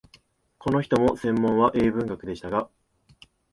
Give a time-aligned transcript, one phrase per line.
[0.57, 2.67] この人も専門は英文学でしたが、